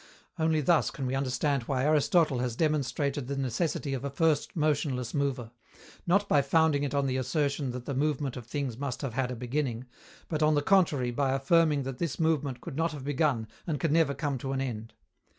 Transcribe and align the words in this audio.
Only 0.39 0.61
thus 0.61 0.89
can 0.89 1.05
we 1.05 1.13
understand 1.13 1.61
why 1.67 1.83
Aristotle 1.85 2.39
has 2.39 2.55
demonstrated 2.55 3.27
the 3.27 3.37
necessity 3.37 3.93
of 3.93 4.03
a 4.03 4.09
first 4.09 4.55
motionless 4.55 5.13
mover, 5.13 5.51
not 6.07 6.27
by 6.27 6.41
founding 6.41 6.81
it 6.81 6.95
on 6.95 7.05
the 7.05 7.17
assertion 7.17 7.69
that 7.69 7.85
the 7.85 7.93
movement 7.93 8.35
of 8.35 8.47
things 8.47 8.79
must 8.79 9.03
have 9.03 9.13
had 9.13 9.29
a 9.29 9.35
beginning, 9.35 9.85
but, 10.27 10.41
on 10.41 10.55
the 10.55 10.63
contrary, 10.63 11.11
by 11.11 11.33
affirming 11.33 11.83
that 11.83 11.99
this 11.99 12.19
movement 12.19 12.61
could 12.61 12.75
not 12.77 12.93
have 12.93 13.03
begun 13.03 13.47
and 13.67 13.79
can 13.79 13.93
never 13.93 14.15
come 14.15 14.39
to 14.39 14.53
an 14.53 14.59
end. 14.59 14.95